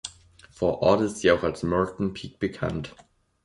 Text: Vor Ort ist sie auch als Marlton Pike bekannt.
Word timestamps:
Vor 0.49 0.81
Ort 0.81 1.01
ist 1.01 1.17
sie 1.17 1.29
auch 1.29 1.43
als 1.43 1.61
Marlton 1.61 2.15
Pike 2.15 2.39
bekannt. 2.39 2.95